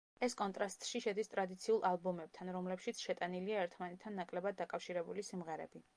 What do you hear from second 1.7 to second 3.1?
ალბომებთან, რომლებშიც